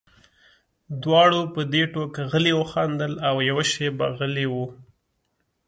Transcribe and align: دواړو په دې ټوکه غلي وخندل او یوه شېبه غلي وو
دواړو 1.03 1.41
په 1.53 1.61
دې 1.73 1.83
ټوکه 1.93 2.21
غلي 2.31 2.53
وخندل 2.59 3.13
او 3.27 3.35
یوه 3.49 3.63
شېبه 3.71 4.07
غلي 4.17 4.45
وو 4.53 4.65